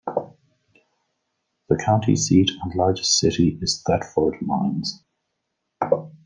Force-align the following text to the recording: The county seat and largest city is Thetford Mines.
The 1.69 1.75
county 1.77 2.15
seat 2.15 2.49
and 2.63 2.73
largest 2.73 3.19
city 3.19 3.59
is 3.61 3.83
Thetford 3.85 4.41
Mines. 4.41 5.03